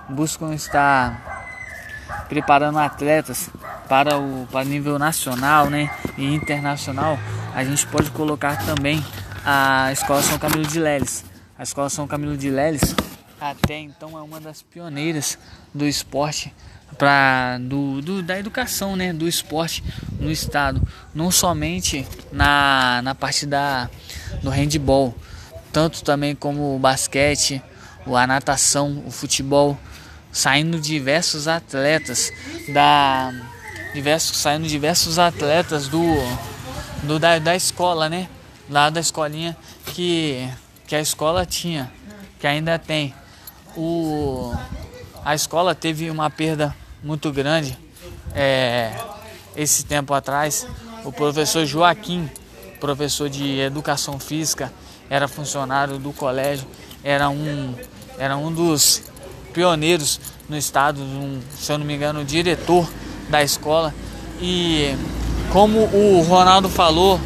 [0.10, 3.50] buscam estar preparando atletas
[3.88, 7.18] para o para nível nacional né, e internacional,
[7.54, 9.04] a gente pode colocar também
[9.46, 11.26] a Escola São Camilo de Leles.
[11.58, 12.96] A Escola São Camilo de Leles
[13.40, 15.38] até então é uma das pioneiras
[15.74, 16.54] do esporte
[16.98, 19.84] para do, do, da educação né do esporte
[20.20, 20.82] no estado
[21.14, 23.90] não somente na, na parte da
[24.44, 25.16] do handball
[25.72, 27.62] tanto também como o basquete
[28.06, 29.78] a natação o futebol
[30.32, 32.32] saindo diversos atletas
[32.74, 33.32] da
[33.94, 36.02] diversos saindo diversos atletas do,
[37.04, 38.30] do da, da escola, né?
[38.70, 40.48] Lá da escolinha que
[40.88, 41.92] que a escola tinha,
[42.40, 43.14] que ainda tem.
[43.76, 44.56] O
[45.24, 47.78] a escola teve uma perda muito grande
[48.34, 48.94] é,
[49.56, 50.68] esse tempo atrás.
[51.04, 52.30] O professor Joaquim,
[52.80, 54.72] professor de educação física,
[55.10, 56.68] era funcionário do colégio,
[57.04, 57.74] era um
[58.18, 59.02] era um dos
[59.54, 62.88] pioneiros no estado, um, se eu não me engano, diretor
[63.30, 63.94] da escola.
[64.42, 64.94] E
[65.52, 67.20] como o Ronaldo falou,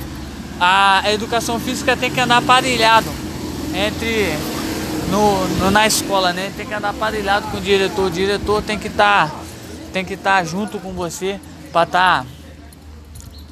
[0.59, 3.09] a educação física tem que andar aparelhado
[3.73, 4.37] entre
[5.13, 6.51] no, no, na escola, né?
[6.57, 8.07] Tem que andar aparelhado com o diretor.
[8.07, 9.35] O diretor tem que estar tá,
[9.93, 11.39] tem que estar tá junto com você
[11.71, 12.25] para estar tá,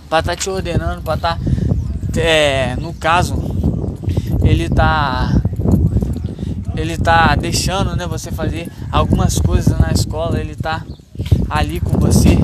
[0.09, 3.35] para tá te ordenando, para estar tá, é, no caso
[4.43, 5.39] ele tá
[6.75, 10.83] ele tá deixando né, você fazer algumas coisas na escola, ele tá
[11.47, 12.37] ali com você,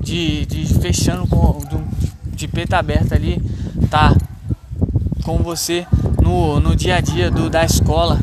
[0.00, 1.60] de, de fechando com
[2.32, 3.42] de peito aberto ali,
[3.90, 4.14] tá
[5.22, 5.86] com você
[6.22, 8.18] no, no dia a dia do, da escola,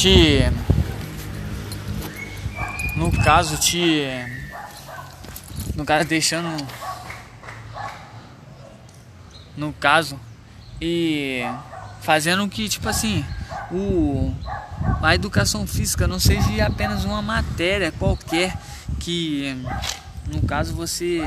[0.00, 0.48] te
[2.94, 4.06] no caso te
[5.74, 6.64] no caso deixando
[9.56, 10.16] no caso
[10.80, 11.42] e
[12.00, 13.24] fazendo que tipo assim
[13.72, 14.32] o,
[15.02, 18.56] a educação física não seja apenas uma matéria qualquer
[19.00, 19.60] que
[20.32, 21.22] no caso você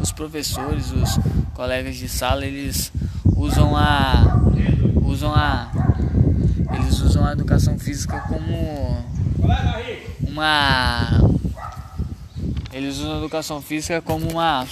[0.00, 1.20] os professores os
[1.54, 2.90] colegas de sala eles
[3.36, 4.40] usam a
[5.04, 5.77] usam a
[7.08, 9.02] usam a educação física como
[10.26, 11.30] uma
[12.72, 14.66] eles usam a educação física como uma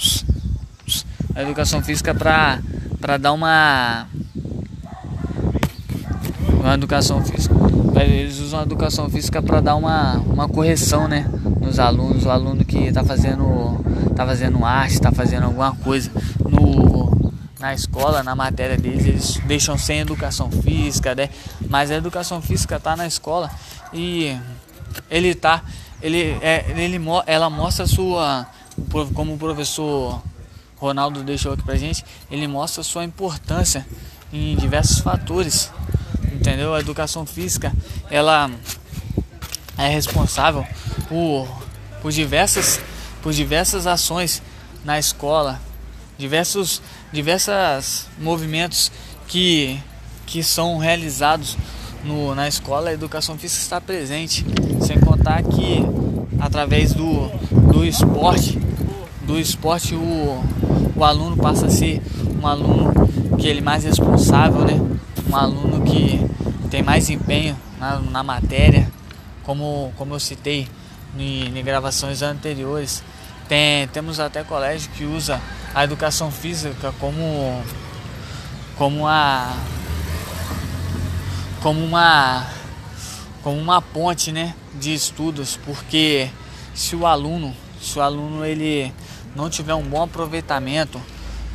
[1.35, 2.59] a educação física para
[3.01, 4.07] para dar uma
[6.59, 7.55] uma educação física.
[8.01, 11.25] Eles usam a educação física para dar uma, uma correção, né,
[11.61, 12.25] nos alunos.
[12.25, 13.83] O aluno que está fazendo
[14.15, 17.06] tá fazendo arte, está fazendo alguma coisa no
[17.59, 21.29] na escola, na matéria deles, eles deixam sem educação física, né?
[21.69, 23.49] Mas a educação física está na escola
[23.93, 24.37] e
[25.09, 25.63] ele tá
[26.01, 28.47] ele é, ele ela mostra sua
[29.13, 30.21] como o professor
[30.77, 33.85] Ronaldo deixou aqui pra gente, ele mostra sua importância
[34.31, 35.71] em diversos fatores
[36.47, 36.73] entendeu?
[36.73, 37.73] A educação física,
[38.09, 38.49] ela
[39.77, 40.65] é responsável
[41.09, 41.47] por,
[42.01, 42.79] por diversas
[43.21, 44.41] por diversas ações
[44.85, 45.59] na escola,
[46.17, 48.91] diversos diversas movimentos
[49.27, 49.79] que
[50.27, 51.57] que são realizados
[52.03, 54.45] no, na escola, a educação física está presente,
[54.81, 55.83] sem contar que
[56.39, 57.29] através do,
[57.71, 58.59] do esporte,
[59.23, 60.43] do esporte o,
[60.95, 62.01] o aluno passa a ser
[62.41, 62.93] um aluno
[63.37, 64.79] que ele é mais responsável, né?
[65.29, 66.25] Um aluno que
[66.69, 68.91] tem mais empenho na, na matéria,
[69.43, 70.67] como, como eu citei
[71.17, 73.03] em, em gravações anteriores.
[73.47, 75.41] Tem, temos até colégio que usa
[75.73, 77.63] a educação física como
[78.77, 79.53] como a
[81.61, 82.45] como uma
[83.43, 86.29] como uma ponte, né, de estudos, porque
[86.73, 88.93] se o aluno, se o aluno ele
[89.35, 91.01] não tiver um bom aproveitamento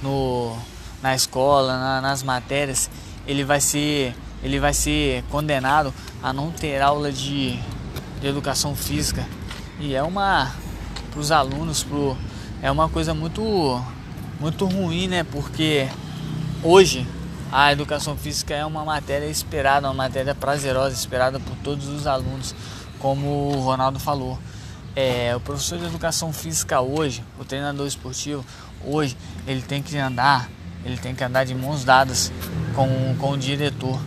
[0.02, 0.56] no,
[1.02, 2.90] na escola, na, nas matérias,
[3.26, 7.58] ele vai ser ele vai ser condenado a não ter aula de,
[8.20, 9.24] de educação física.
[9.78, 10.52] E é uma
[11.10, 12.16] para os alunos pro,
[12.62, 13.84] é uma coisa muito
[14.42, 15.22] muito ruim né?
[15.22, 15.88] Porque
[16.64, 17.06] hoje
[17.52, 22.52] a educação física é uma matéria esperada uma matéria prazerosa esperada por todos os alunos
[22.98, 24.38] como o Ronaldo falou.
[24.96, 28.44] É, o professor de educação física hoje o treinador esportivo
[28.84, 30.48] hoje ele tem que andar
[30.84, 32.32] ele tem que andar de mãos dadas
[32.74, 34.00] com, com o diretor.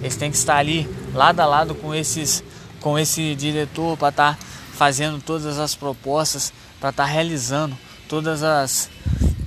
[0.00, 2.42] Eles têm que estar ali lado a lado com esses
[2.80, 4.38] com esse diretor para estar tá
[4.72, 7.76] fazendo todas as propostas, para estar tá realizando
[8.08, 8.88] todas as,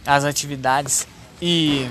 [0.06, 1.08] as atividades
[1.42, 1.88] e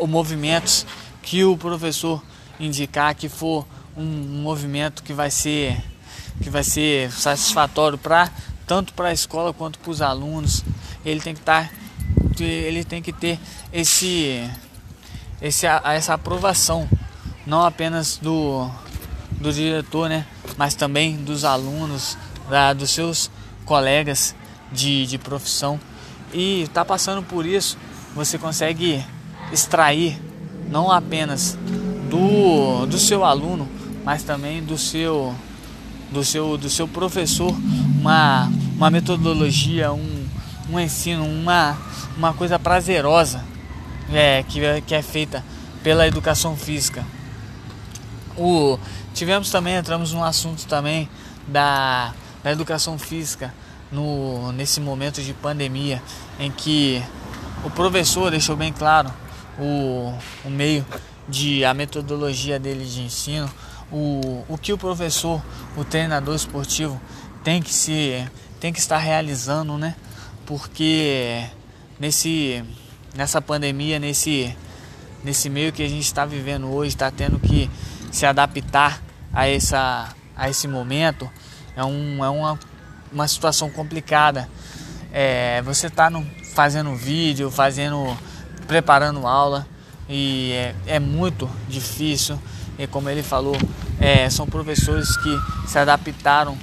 [0.00, 0.86] os movimentos
[1.22, 2.22] que o professor
[2.58, 3.66] indicar que for
[3.96, 5.76] um, movimento que vai ser
[6.40, 8.30] que vai ser satisfatório para
[8.66, 10.62] tanto para a escola quanto para os alunos.
[11.04, 13.38] Ele tem que estar tá, ele tem que ter
[13.72, 14.48] esse,
[15.40, 16.88] esse essa aprovação
[17.46, 18.70] não apenas do,
[19.32, 20.26] do diretor, né,
[20.58, 22.18] mas também dos alunos,
[22.50, 23.30] da, dos seus
[23.64, 24.34] colegas
[24.70, 25.80] de, de profissão.
[26.32, 27.78] E está passando por isso,
[28.14, 29.04] você consegue
[29.52, 30.20] extrair
[30.68, 31.56] não apenas
[32.10, 33.68] do, do seu aluno,
[34.04, 35.34] mas também do seu
[36.10, 37.54] do seu do seu professor
[37.98, 40.26] uma, uma metodologia, um,
[40.70, 41.76] um ensino, uma,
[42.16, 43.44] uma coisa prazerosa
[44.12, 45.44] é, que, que é feita
[45.82, 47.04] pela educação física.
[48.36, 48.78] O,
[49.14, 51.08] tivemos também, entramos num assunto também
[51.46, 52.12] da,
[52.42, 53.52] da educação física
[53.90, 56.02] no, nesse momento de pandemia,
[56.38, 57.02] em que
[57.64, 59.12] o professor deixou bem claro
[59.58, 60.12] o,
[60.44, 60.84] o meio
[61.28, 63.50] de a metodologia dele de ensino,
[63.90, 65.42] o, o que o professor,
[65.76, 67.00] o treinador esportivo
[67.42, 68.26] tem que se
[68.60, 69.94] tem que estar realizando, né?
[70.44, 71.44] Porque
[71.98, 72.64] nesse
[73.14, 74.54] nessa pandemia, nesse
[75.22, 77.70] nesse meio que a gente está vivendo hoje, está tendo que
[78.10, 81.30] se adaptar a, essa, a esse momento
[81.76, 82.58] é, um, é uma,
[83.12, 84.48] uma situação complicada.
[85.12, 86.10] É, você está
[86.54, 88.16] fazendo vídeo, fazendo,
[88.66, 89.66] preparando aula
[90.08, 92.38] e é, é muito difícil.
[92.78, 93.56] E como ele falou,
[94.00, 96.56] é, são professores que se adaptaram,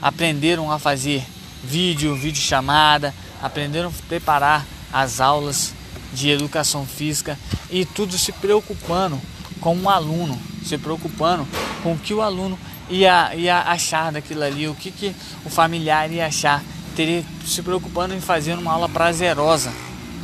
[0.00, 1.24] aprenderam a fazer
[1.62, 5.74] vídeo, vídeo chamada, aprenderam a preparar as aulas
[6.12, 7.38] de educação física
[7.70, 9.20] e tudo se preocupando
[9.60, 11.46] com o aluno, se preocupando
[11.82, 16.10] com o que o aluno ia, ia achar daquilo ali, o que, que o familiar
[16.10, 16.62] ia achar,
[16.94, 19.72] teria se preocupando em fazer uma aula prazerosa,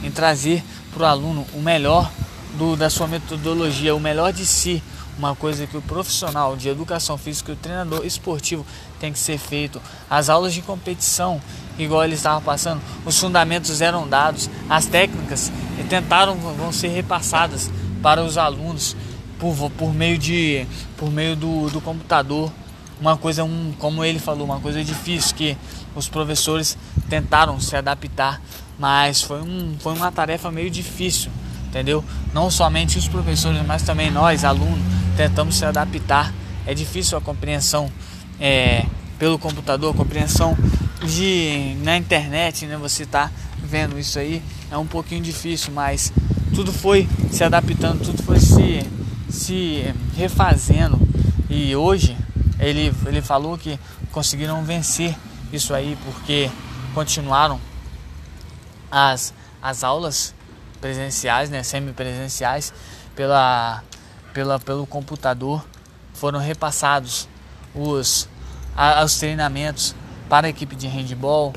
[0.03, 2.11] em trazer para o aluno o melhor
[2.57, 4.83] do, da sua metodologia, o melhor de si,
[5.18, 8.64] uma coisa que o profissional de educação física, o treinador esportivo
[8.98, 9.81] tem que ser feito.
[10.09, 11.40] As aulas de competição,
[11.79, 15.53] igual ele estava passando, os fundamentos eram dados, as técnicas
[15.88, 17.70] tentaram vão ser repassadas
[18.03, 18.96] para os alunos
[19.43, 20.65] por, por meio de
[20.97, 22.53] por meio do, do computador.
[23.01, 25.57] Uma coisa um como ele falou uma coisa difícil que
[25.97, 26.79] os professores
[27.11, 28.41] tentaram se adaptar
[28.79, 31.33] mas foi um foi uma tarefa meio difícil
[31.67, 32.05] entendeu?
[32.33, 34.79] Não somente os professores mas também nós alunos
[35.17, 36.33] tentamos se adaptar.
[36.65, 37.91] É difícil a compreensão
[38.39, 38.87] é,
[39.19, 40.57] pelo computador a compreensão
[41.05, 42.77] de na internet né?
[42.77, 43.29] Você tá
[43.61, 46.13] vendo isso aí é um pouquinho difícil mas
[46.55, 49.02] tudo foi se adaptando tudo foi se
[49.33, 49.83] se
[50.14, 51.01] refazendo
[51.49, 52.16] e hoje
[52.61, 53.81] ele, ele falou que
[54.12, 55.16] conseguiram vencer
[55.51, 56.51] isso aí porque
[56.95, 57.59] continuaram
[58.90, 60.35] as, as aulas
[60.83, 62.75] presenciais, né, semipresenciais,
[63.16, 63.83] pela,
[64.35, 65.64] pela, pelo computador,
[66.12, 67.27] foram repassados
[67.75, 68.29] os,
[68.77, 69.95] a, os treinamentos
[70.29, 71.55] para a equipe de handball,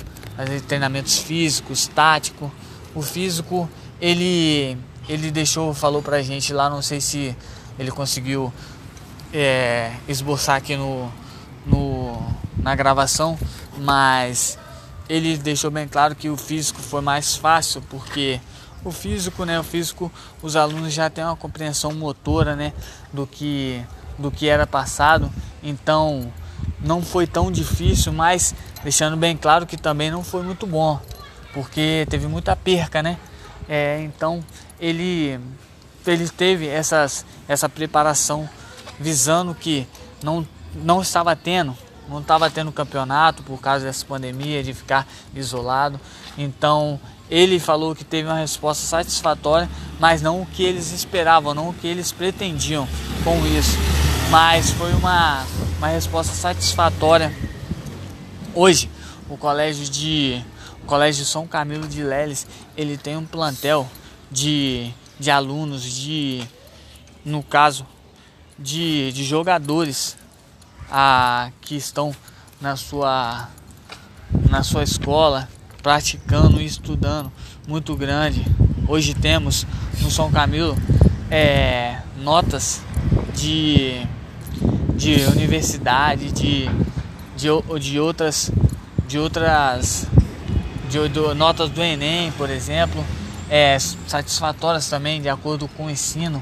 [0.68, 2.52] treinamentos físicos, tático.
[2.94, 4.78] O físico, ele,
[5.10, 7.36] ele deixou, falou pra gente lá, não sei se
[7.78, 8.54] ele conseguiu
[9.34, 11.12] é, esboçar aqui no,
[11.66, 12.18] no,
[12.58, 13.38] na gravação,
[13.78, 14.58] mas
[15.10, 18.40] ele deixou bem claro que o físico foi mais fácil porque
[18.84, 20.12] o físico, né, o físico,
[20.42, 22.72] os alunos já têm uma compreensão motora, né,
[23.12, 23.84] do que
[24.18, 25.30] do que era passado,
[25.62, 26.32] então
[26.80, 31.00] não foi tão difícil, mas deixando bem claro que também não foi muito bom,
[31.54, 33.18] porque teve muita perca, né?
[33.68, 34.42] É, então
[34.80, 35.40] ele
[36.12, 38.50] ele teve essas, essa preparação
[39.00, 39.88] visando que
[40.24, 41.76] não, não estava tendo,
[42.08, 46.00] não estava tendo campeonato por causa dessa pandemia, de ficar isolado.
[46.38, 47.00] Então
[47.30, 51.74] ele falou que teve uma resposta satisfatória, mas não o que eles esperavam, não o
[51.74, 52.88] que eles pretendiam
[53.24, 53.78] com isso.
[54.30, 55.46] Mas foi uma,
[55.78, 57.34] uma resposta satisfatória.
[58.54, 58.90] Hoje,
[59.30, 60.44] o colégio de
[60.84, 62.46] o colégio São Camilo de Leles,
[62.78, 63.90] ele tem um plantel
[64.30, 66.44] de, de alunos, de
[67.24, 67.86] no caso
[68.58, 70.18] de, de jogadores
[70.90, 72.16] a, que estão
[72.62, 73.50] na sua
[74.50, 75.48] na sua escola
[75.82, 77.32] praticando e estudando
[77.68, 78.46] muito grande.
[78.88, 79.66] Hoje temos
[80.02, 80.76] no São Camilo
[81.30, 82.82] é, notas
[83.36, 84.06] de,
[84.96, 86.68] de universidade, de,
[87.36, 88.52] de, de outras
[89.08, 90.08] de outras
[90.90, 93.04] de, de, notas do Enem, por exemplo,
[93.50, 93.78] é,
[94.08, 96.42] satisfatórias também de acordo com o ensino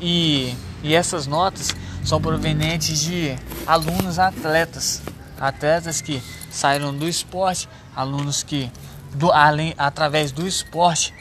[0.00, 1.74] e, e essas notas
[2.04, 3.34] são provenientes de
[3.66, 5.02] alunos atletas,
[5.40, 8.70] atletas que saíram do esporte, alunos que
[9.14, 11.14] do, além através do esporte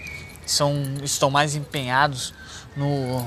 [0.46, 2.34] são estão mais empenhados
[2.76, 3.26] no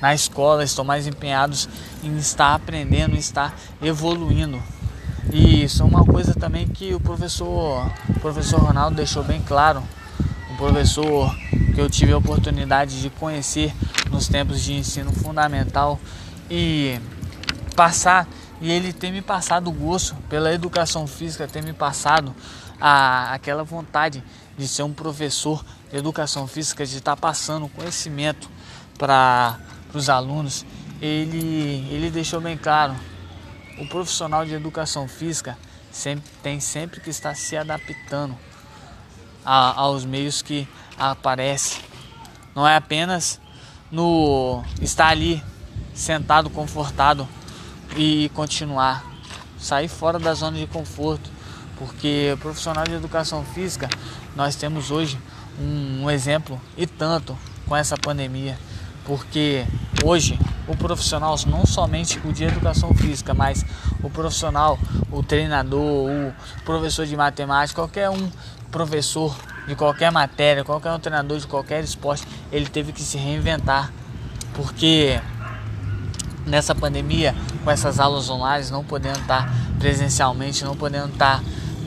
[0.00, 1.66] na escola, estão mais empenhados
[2.02, 4.62] em estar aprendendo, em estar evoluindo.
[5.32, 9.82] E isso é uma coisa também que o professor, o professor Ronaldo deixou bem claro.
[10.64, 11.30] Professor
[11.74, 13.70] que eu tive a oportunidade de conhecer
[14.10, 16.00] nos tempos de ensino fundamental
[16.50, 16.98] e
[17.76, 18.26] passar
[18.62, 22.34] e ele ter me passado o gosto pela educação física, ter me passado
[22.80, 24.24] a, aquela vontade
[24.56, 28.48] de ser um professor de educação física, de estar passando conhecimento
[28.96, 29.58] para
[29.92, 30.64] os alunos,
[30.98, 32.94] ele, ele deixou bem claro:
[33.78, 35.58] o profissional de educação física
[35.92, 38.34] sempre, tem sempre que estar se adaptando
[39.44, 40.66] a, aos meios que
[40.98, 41.80] aparecem.
[42.54, 43.40] Não é apenas
[43.90, 45.42] no estar ali
[45.92, 47.28] sentado, confortado
[47.96, 49.04] e continuar.
[49.58, 51.30] Sair fora da zona de conforto.
[51.76, 53.88] Porque profissional de educação física,
[54.36, 55.18] nós temos hoje
[55.58, 57.36] um, um exemplo e tanto
[57.66, 58.56] com essa pandemia
[59.04, 59.64] porque
[60.02, 63.64] hoje o profissional, não somente o de educação física, mas
[64.02, 64.78] o profissional,
[65.10, 66.32] o treinador, o
[66.64, 68.30] professor de matemática, qualquer um
[68.70, 69.34] professor
[69.66, 73.92] de qualquer matéria, qualquer um treinador de qualquer esporte, ele teve que se reinventar,
[74.54, 75.20] porque
[76.46, 81.42] nessa pandemia, com essas aulas online, não podendo estar presencialmente, não podendo estar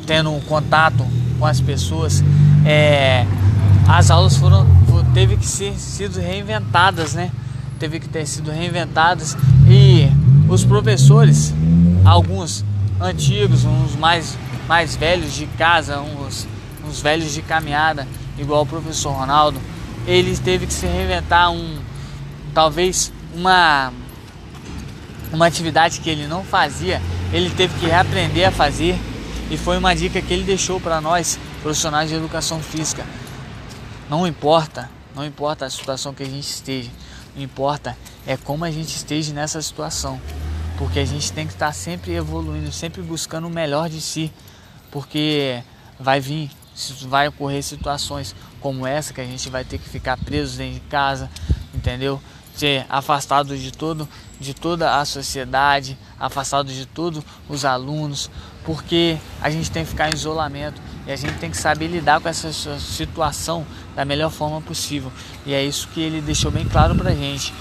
[0.05, 1.05] tendo um contato
[1.38, 2.23] com as pessoas,
[2.65, 3.25] é,
[3.88, 4.65] as aulas foram
[5.13, 7.32] teve que ser sido reinventadas, né?
[7.80, 9.38] Teve que ter sido reinventadas
[9.69, 10.07] e
[10.49, 11.53] os professores,
[12.05, 12.65] alguns
[12.99, 16.45] antigos, uns mais mais velhos de casa, uns,
[16.86, 18.05] uns velhos de caminhada,
[18.38, 19.59] igual o professor Ronaldo,
[20.05, 21.80] ele teve que se reinventar um
[22.53, 23.93] talvez uma
[25.32, 27.01] uma atividade que ele não fazia,
[27.34, 28.97] ele teve que reaprender a fazer
[29.49, 33.05] e foi uma dica que ele deixou para nós, profissionais de educação física.
[34.09, 36.89] Não importa, não importa a situação que a gente esteja,
[37.44, 40.20] importa é como a gente esteja nessa situação,
[40.78, 44.32] porque a gente tem que estar sempre evoluindo, sempre buscando o melhor de si,
[44.92, 45.62] porque
[46.00, 46.52] vai vir,
[47.04, 50.80] vai ocorrer situações como essa que a gente vai ter que ficar preso dentro de
[50.82, 51.30] casa,
[51.74, 52.22] entendeu?
[52.56, 54.08] Ser afastado de todo,
[54.40, 58.30] de toda a sociedade, afastado de todos os alunos,
[58.66, 62.20] porque a gente tem que ficar em isolamento e a gente tem que saber lidar
[62.20, 65.12] com essa situação da melhor forma possível.
[65.45, 67.53] E é isso que ele deixou bem claro para a gente.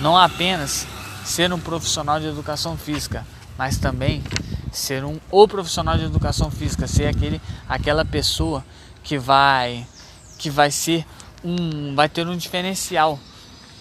[0.00, 0.86] Não apenas
[1.24, 3.26] ser um profissional de educação física,
[3.58, 4.22] mas também
[4.70, 8.64] ser um ou profissional de educação física, ser aquele aquela pessoa
[9.02, 9.84] que vai
[10.38, 11.04] que vai ser
[11.44, 13.18] um vai ter um diferencial.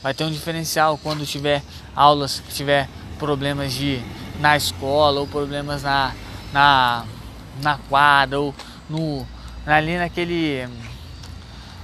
[0.02, 1.62] Vai ter um diferencial quando tiver
[1.96, 4.02] aulas tiver problemas de
[4.40, 6.12] na escola ou problemas na
[6.52, 7.06] na
[7.62, 8.54] na quadra ou
[8.92, 9.26] no
[9.66, 10.68] ali naquele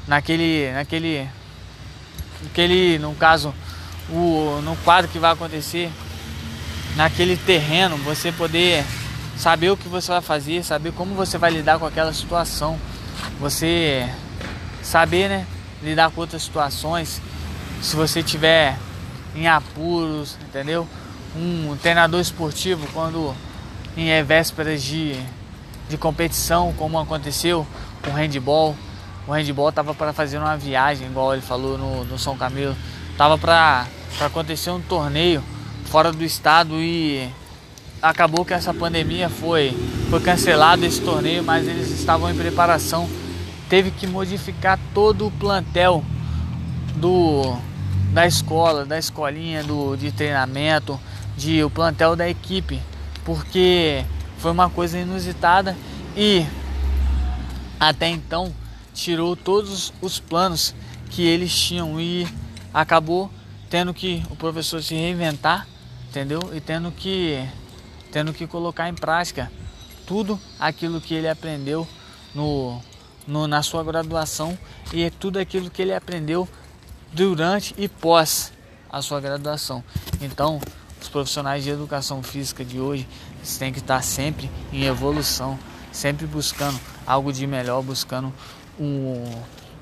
[0.08, 1.30] naquele naquele
[2.44, 3.54] naquele no caso
[4.10, 5.90] o no quadro que vai acontecer
[6.96, 8.84] naquele terreno você poder
[9.38, 12.78] saber o que você vai fazer saber como você vai lidar com aquela situação
[13.40, 14.10] você
[14.82, 15.48] saber né
[15.82, 17.22] lidar com outras situações
[17.82, 18.78] se você tiver
[19.36, 20.88] em apuros entendeu?
[21.36, 23.36] Um treinador esportivo quando
[23.96, 25.16] em vésperas de
[25.90, 27.66] de competição, como aconteceu
[28.04, 28.76] com o handball.
[29.28, 32.76] O handball estava para fazer uma viagem, igual ele falou no, no São Camilo.
[33.18, 33.88] Tava para
[34.22, 35.44] acontecer um torneio
[35.86, 37.30] fora do estado e
[38.02, 39.76] acabou que essa pandemia foi,
[40.10, 43.10] foi cancelado esse torneio, mas eles estavam em preparação.
[43.70, 46.04] Teve que modificar todo o plantel
[46.96, 47.58] do
[48.14, 51.00] da escola, da escolinha do, de treinamento,
[51.36, 52.82] de o plantel da equipe,
[53.24, 54.04] porque
[54.38, 55.76] foi uma coisa inusitada
[56.16, 56.46] e
[57.80, 58.54] até então
[58.94, 60.74] tirou todos os planos
[61.10, 62.28] que eles tinham e
[62.74, 63.32] acabou
[63.70, 65.68] tendo que o professor se reinventar,
[66.10, 66.40] entendeu?
[66.54, 67.48] E tendo que
[68.12, 69.52] tendo que colocar em prática
[70.06, 71.88] tudo aquilo que ele aprendeu
[72.34, 72.82] no,
[73.28, 74.58] no, na sua graduação
[74.94, 76.48] e tudo aquilo que ele aprendeu
[77.12, 78.54] durante e pós
[78.90, 79.84] a sua graduação.
[80.22, 80.62] Então,
[81.02, 83.08] os profissionais de educação física de hoje
[83.56, 85.58] têm que estar sempre em evolução,
[85.92, 88.34] sempre buscando algo de melhor, buscando
[88.80, 89.24] um,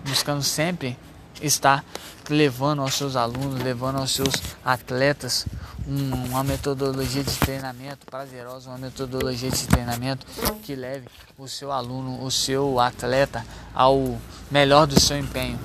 [0.06, 0.98] buscando sempre
[1.42, 1.84] estar
[2.30, 5.46] levando aos seus alunos, levando aos seus atletas
[5.88, 10.26] uma metodologia de treinamento prazerosa, uma metodologia de treinamento
[10.64, 11.08] que leve
[11.38, 15.60] o seu aluno, o seu atleta ao melhor do seu empenho.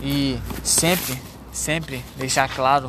[0.00, 1.20] E sempre,
[1.52, 2.84] sempre deixar claro